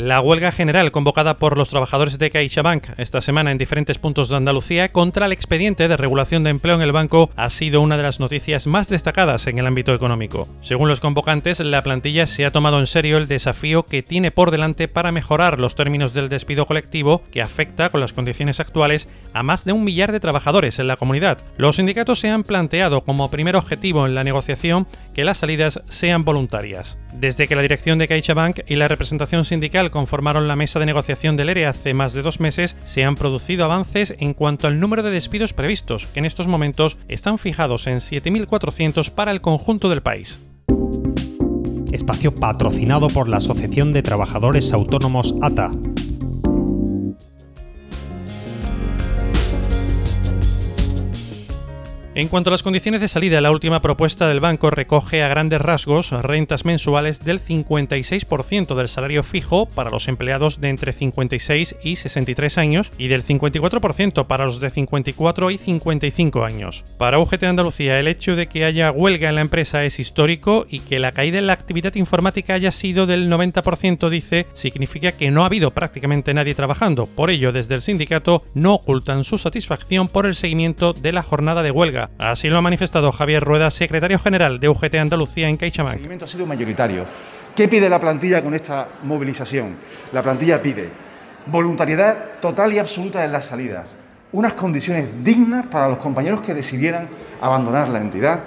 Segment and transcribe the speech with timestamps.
[0.00, 4.36] La huelga general convocada por los trabajadores de CaixaBank esta semana en diferentes puntos de
[4.36, 8.04] Andalucía contra el expediente de regulación de empleo en el banco ha sido una de
[8.04, 10.48] las noticias más destacadas en el ámbito económico.
[10.62, 14.50] Según los convocantes, la plantilla se ha tomado en serio el desafío que tiene por
[14.50, 19.42] delante para mejorar los términos del despido colectivo que afecta con las condiciones actuales a
[19.42, 21.44] más de un millar de trabajadores en la comunidad.
[21.58, 26.24] Los sindicatos se han planteado como primer objetivo en la negociación que las salidas sean
[26.24, 26.96] voluntarias.
[27.20, 31.36] Desde que la dirección de CaixaBank y la representación sindical conformaron la mesa de negociación
[31.36, 35.02] del ERE hace más de dos meses, se han producido avances en cuanto al número
[35.02, 40.00] de despidos previstos, que en estos momentos están fijados en 7.400 para el conjunto del
[40.00, 40.40] país.
[41.92, 45.72] Espacio patrocinado por la Asociación de Trabajadores Autónomos ATA.
[52.20, 55.58] En cuanto a las condiciones de salida, la última propuesta del banco recoge a grandes
[55.58, 61.96] rasgos rentas mensuales del 56% del salario fijo para los empleados de entre 56 y
[61.96, 66.84] 63 años y del 54% para los de 54 y 55 años.
[66.98, 70.80] Para UGT Andalucía, el hecho de que haya huelga en la empresa es histórico y
[70.80, 75.42] que la caída en la actividad informática haya sido del 90%, dice, significa que no
[75.42, 77.06] ha habido prácticamente nadie trabajando.
[77.06, 81.62] Por ello, desde el sindicato no ocultan su satisfacción por el seguimiento de la jornada
[81.62, 85.94] de huelga Así lo ha manifestado Javier Rueda, secretario general de UGT Andalucía en CaixaBank.
[85.94, 87.06] El seguimiento ha sido mayoritario.
[87.56, 89.76] ¿Qué pide la plantilla con esta movilización?
[90.12, 90.88] La plantilla pide
[91.46, 93.96] voluntariedad total y absoluta en las salidas,
[94.32, 97.08] unas condiciones dignas para los compañeros que decidieran
[97.40, 98.40] abandonar la entidad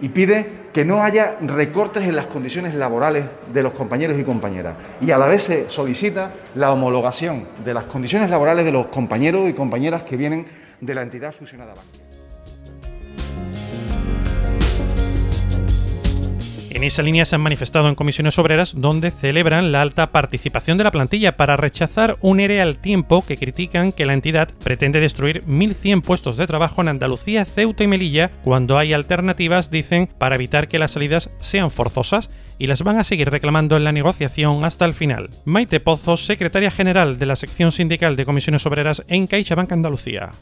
[0.00, 4.74] y pide que no haya recortes en las condiciones laborales de los compañeros y compañeras.
[5.00, 9.48] Y a la vez se solicita la homologación de las condiciones laborales de los compañeros
[9.48, 10.46] y compañeras que vienen
[10.80, 11.74] de la entidad fusionada.
[16.74, 20.82] En esa línea se han manifestado en comisiones obreras donde celebran la alta participación de
[20.82, 25.44] la plantilla para rechazar un ERE al tiempo que critican que la entidad pretende destruir
[25.46, 30.66] 1.100 puestos de trabajo en Andalucía, Ceuta y Melilla cuando hay alternativas, dicen, para evitar
[30.66, 34.84] que las salidas sean forzosas y las van a seguir reclamando en la negociación hasta
[34.84, 35.30] el final.
[35.44, 40.32] Maite Pozos, secretaria general de la sección sindical de comisiones obreras en CaixaBank Andalucía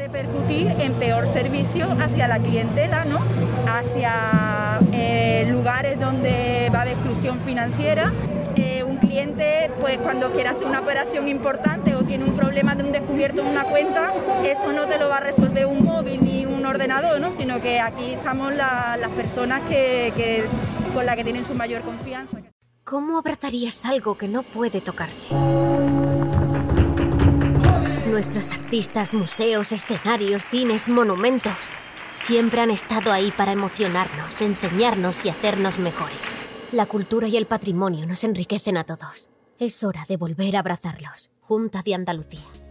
[0.00, 3.18] repercutir en peor servicio hacia la clientela, ¿no?
[3.66, 8.10] hacia eh, lugares donde va a haber exclusión financiera.
[8.56, 12.84] Eh, un cliente, pues cuando quiere hacer una operación importante o tiene un problema de
[12.84, 16.46] un descubierto en una cuenta, esto no te lo va a resolver un móvil ni
[16.46, 17.30] un ordenador, ¿no?
[17.32, 20.44] sino que aquí estamos las personas que,
[20.94, 22.38] con las que tienen su mayor confianza.
[22.84, 25.28] ¿Cómo abrazarías algo que no puede tocarse?
[28.10, 31.54] Nuestros artistas, museos, escenarios, cines, monumentos,
[32.10, 36.34] siempre han estado ahí para emocionarnos, enseñarnos y hacernos mejores.
[36.72, 39.30] La cultura y el patrimonio nos enriquecen a todos.
[39.60, 41.30] Es hora de volver a abrazarlos.
[41.40, 42.69] Junta de Andalucía.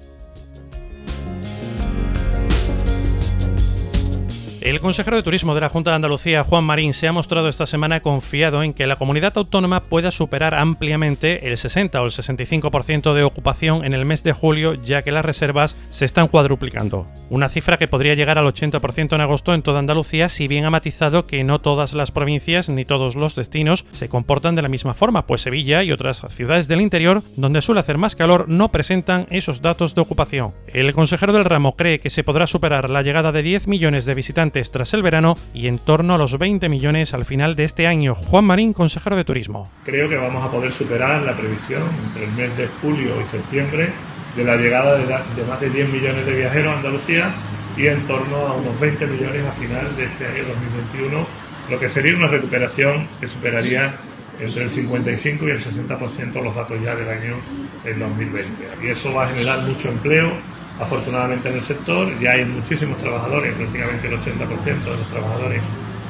[4.69, 7.65] El consejero de Turismo de la Junta de Andalucía, Juan Marín, se ha mostrado esta
[7.65, 13.15] semana confiado en que la comunidad autónoma pueda superar ampliamente el 60 o el 65%
[13.15, 17.07] de ocupación en el mes de julio, ya que las reservas se están cuadruplicando.
[17.31, 20.69] Una cifra que podría llegar al 80% en agosto en toda Andalucía, si bien ha
[20.69, 24.93] matizado que no todas las provincias ni todos los destinos se comportan de la misma
[24.93, 29.25] forma, pues Sevilla y otras ciudades del interior, donde suele hacer más calor, no presentan
[29.31, 30.53] esos datos de ocupación.
[30.67, 34.13] El consejero del ramo cree que se podrá superar la llegada de 10 millones de
[34.13, 37.87] visitantes tras el verano y en torno a los 20 millones al final de este
[37.87, 38.15] año.
[38.15, 39.71] Juan Marín, consejero de Turismo.
[39.85, 43.89] Creo que vamos a poder superar la previsión entre el mes de julio y septiembre
[44.35, 45.05] de la llegada de,
[45.45, 47.31] más de 10 millones de viajeros a Andalucía
[47.77, 51.27] y en torno a unos 20 millones a final de este año 2021,
[51.69, 53.95] lo que sería una recuperación que superaría
[54.39, 57.35] entre el 55 y el 60% los datos ya del año
[57.83, 58.49] 2020.
[58.83, 60.31] Y eso va a generar mucho empleo,
[60.79, 65.61] Afortunadamente en el sector ya hay muchísimos trabajadores, prácticamente el 80% de los trabajadores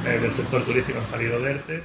[0.06, 1.84] eh, del sector turístico han salido de ERTE.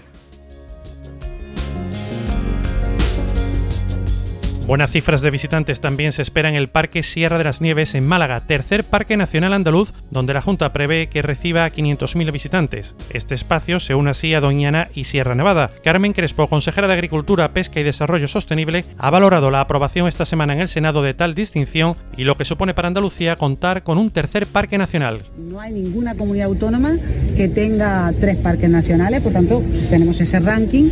[4.67, 8.07] Buenas cifras de visitantes también se esperan en el Parque Sierra de las Nieves en
[8.07, 12.95] Málaga, tercer parque nacional andaluz, donde la Junta prevé que reciba a 500.000 visitantes.
[13.11, 15.71] Este espacio se une así a Doñana y Sierra Nevada.
[15.85, 20.55] Carmen Crespo, consejera de Agricultura, Pesca y Desarrollo Sostenible, ha valorado la aprobación esta semana
[20.55, 24.11] en el Senado de tal distinción y lo que supone para Andalucía contar con un
[24.11, 25.25] tercer parque nacional.
[25.37, 26.97] No hay ninguna comunidad autónoma
[27.37, 30.89] que tenga tres parques nacionales, por tanto tenemos ese ranking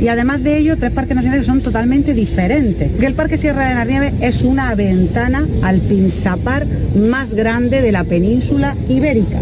[0.00, 2.92] y además de ello tres parques nacionales son totalmente diferentes.
[3.16, 8.76] Parque Sierra de la Nieve es una ventana al pinsapar más grande de la península
[8.90, 9.40] ibérica.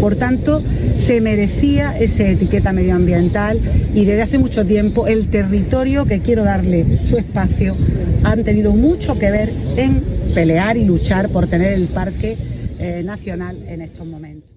[0.00, 0.62] Por tanto,
[0.96, 3.60] se merecía esa etiqueta medioambiental
[3.92, 7.76] y desde hace mucho tiempo el territorio que quiero darle su espacio
[8.22, 12.36] han tenido mucho que ver en pelear y luchar por tener el parque
[12.78, 14.55] eh, nacional en estos momentos.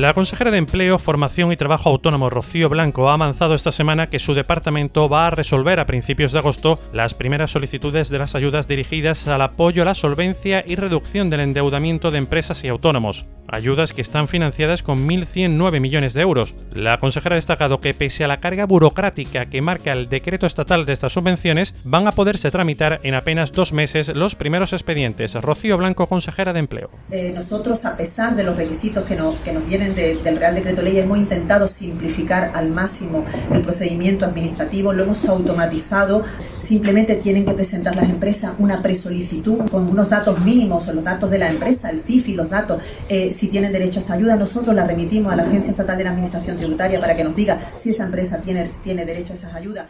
[0.00, 4.18] La consejera de Empleo, Formación y Trabajo Autónomo Rocío Blanco ha avanzado esta semana que
[4.18, 8.66] su departamento va a resolver a principios de agosto las primeras solicitudes de las ayudas
[8.66, 13.92] dirigidas al apoyo a la solvencia y reducción del endeudamiento de empresas y autónomos ayudas
[13.92, 16.54] que están financiadas con 1.109 millones de euros.
[16.74, 20.86] La consejera ha destacado que pese a la carga burocrática que marca el decreto estatal
[20.86, 25.34] de estas subvenciones, van a poderse tramitar en apenas dos meses los primeros expedientes.
[25.34, 26.90] Rocío Blanco, consejera de Empleo.
[27.10, 30.98] Eh, nosotros, a pesar de los requisitos que, que nos vienen del Real Decreto Ley,
[30.98, 36.24] hemos intentado simplificar al máximo el procedimiento administrativo, lo hemos automatizado.
[36.60, 41.38] Simplemente tienen que presentar las empresas una presolicitud con unos datos mínimos, los datos de
[41.38, 42.82] la empresa, el CIF y los datos.
[43.08, 46.04] Eh, si tienen derecho a esa ayuda, nosotros la remitimos a la Agencia Estatal de
[46.04, 49.54] la Administración Tributaria para que nos diga si esa empresa tiene, tiene derecho a esas
[49.54, 49.86] ayudas.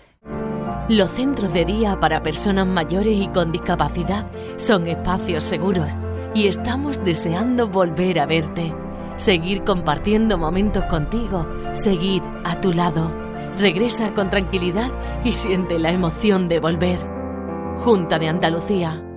[0.89, 4.27] Los centros de día para personas mayores y con discapacidad
[4.57, 5.93] son espacios seguros
[6.35, 8.75] y estamos deseando volver a verte,
[9.21, 13.13] seguir compartiendo momentos contigo, seguir a tu lado.
[13.59, 14.91] Regresa con tranquilidad
[15.25, 16.99] y siente la emoción de volver.
[17.77, 19.10] Junta de Andalucía.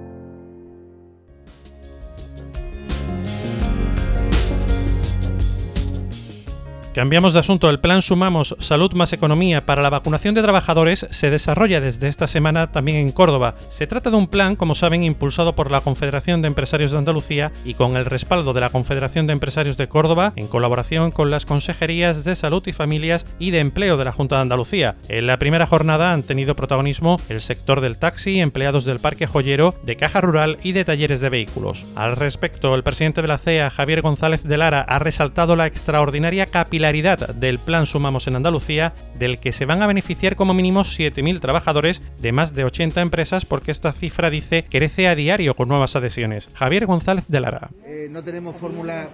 [6.93, 7.71] Cambiamos de asunto.
[7.71, 12.27] El plan Sumamos Salud más Economía para la vacunación de trabajadores se desarrolla desde esta
[12.27, 13.55] semana también en Córdoba.
[13.71, 17.51] Se trata de un plan, como saben, impulsado por la Confederación de Empresarios de Andalucía
[17.65, 21.47] y con el respaldo de la Confederación de Empresarios de Córdoba, en colaboración con las
[21.47, 24.95] Consejerías de Salud y Familias y de Empleo de la Junta de Andalucía.
[25.09, 29.73] En la primera jornada han tenido protagonismo el sector del taxi, empleados del Parque Joyero,
[29.81, 31.87] de Caja Rural y de talleres de vehículos.
[31.95, 36.45] Al respecto, el presidente de la CEA, Javier González de Lara, ha resaltado la extraordinaria
[36.45, 41.39] capilaridad del plan Sumamos en Andalucía, del que se van a beneficiar como mínimo 7.000
[41.39, 45.95] trabajadores de más de 80 empresas, porque esta cifra dice crece a diario con nuevas
[45.95, 46.49] adhesiones.
[46.53, 47.69] Javier González de Lara.
[47.85, 49.07] Eh, no tenemos fórmulas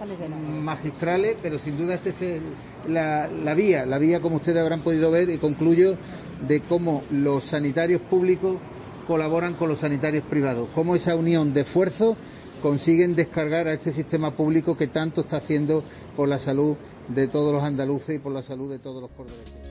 [0.60, 2.40] magistrales, pero sin duda esta es
[2.88, 5.96] la, la vía, la vía como ustedes habrán podido ver y concluyo
[6.48, 8.56] de cómo los sanitarios públicos
[9.06, 12.16] colaboran con los sanitarios privados, cómo esa unión de esfuerzo
[12.60, 15.84] consiguen descargar a este sistema público que tanto está haciendo
[16.16, 16.76] por la salud
[17.08, 19.70] de todos los andaluces y por la salud de todos los cordobeses.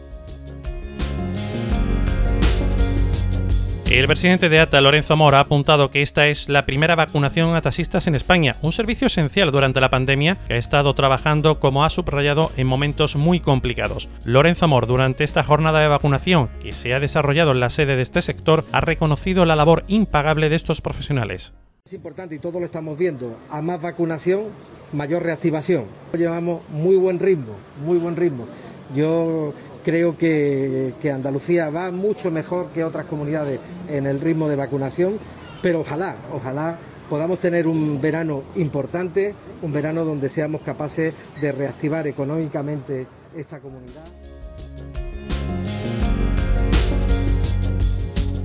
[3.91, 7.61] El presidente de ATA, Lorenzo Mora, ha apuntado que esta es la primera vacunación a
[7.61, 11.89] taxistas en España, un servicio esencial durante la pandemia que ha estado trabajando, como ha
[11.89, 14.07] subrayado, en momentos muy complicados.
[14.25, 18.03] Lorenzo Mor, durante esta jornada de vacunación que se ha desarrollado en la sede de
[18.03, 21.53] este sector, ha reconocido la labor impagable de estos profesionales.
[21.89, 24.43] Es importante y todos lo estamos viendo, a más vacunación,
[24.93, 25.85] mayor reactivación.
[26.13, 27.53] Llevamos muy buen ritmo,
[27.83, 28.45] muy buen ritmo.
[28.95, 33.59] Yo creo que, que, Andalucía va mucho mejor que otras comunidades
[33.89, 35.17] en el ritmo de vacunación,
[35.63, 36.77] pero ojalá, ojalá
[37.09, 39.33] podamos tener un verano importante,
[39.63, 44.28] un verano donde seamos capaces de reactivar económicamente esta comunidad.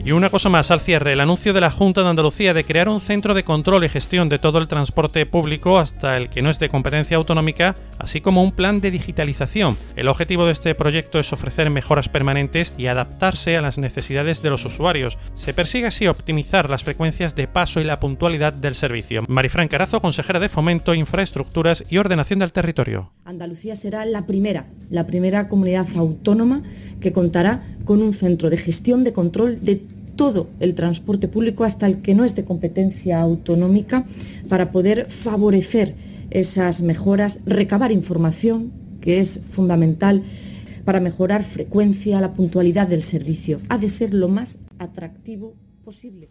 [0.07, 2.91] Y una cosa más al cierre, el anuncio de la Junta de Andalucía de crear
[2.91, 6.51] un centro de control y gestión de todo el transporte público hasta el que no
[6.51, 9.79] es de competencia autonómica, así como un plan de digitalización.
[9.97, 14.51] El objetivo de este proyecto es ofrecer mejoras permanentes y adaptarse a las necesidades de
[14.51, 15.17] los usuarios.
[15.37, 19.23] Se persigue así optimizar las frecuencias de paso y la puntualidad del servicio.
[19.27, 23.11] Marifran Carazo, consejera de Fomento, Infraestructuras y Ordenación del Territorio.
[23.25, 26.63] Andalucía será la primera, la primera comunidad autónoma
[27.01, 31.87] que contará con un centro de gestión de control de todo el transporte público hasta
[31.87, 34.05] el que no es de competencia autonómica
[34.49, 35.95] para poder favorecer
[36.31, 40.23] esas mejoras, recabar información, que es fundamental
[40.85, 43.61] para mejorar frecuencia, la puntualidad del servicio.
[43.69, 45.55] Ha de ser lo más atractivo
[45.85, 46.31] posible.